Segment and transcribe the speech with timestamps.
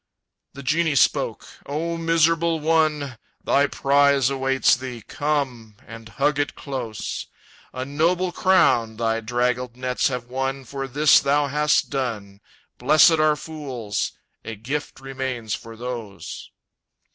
[0.53, 3.19] The genie spoke: "O miserable one!
[3.43, 7.27] Thy prize awaits thee; come, and hug it close!
[7.71, 12.41] A noble crown thy draggled nets have won For this that thou hast done.
[12.79, 14.13] Blessed are fools!
[14.43, 16.49] A gift remains for those!"